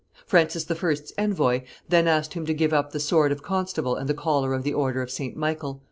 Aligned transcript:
Francis 0.25 0.65
I.'s 0.83 1.13
envoy 1.15 1.61
then 1.87 2.07
asked 2.07 2.33
him 2.33 2.43
to 2.47 2.55
give 2.55 2.73
up 2.73 2.91
the 2.91 2.99
sword 2.99 3.31
of 3.31 3.43
constable 3.43 3.95
and 3.95 4.09
the 4.09 4.15
collar 4.15 4.55
of 4.55 4.63
the 4.63 4.73
order 4.73 5.03
of 5.03 5.11
St. 5.11 5.37
Michael. 5.37 5.79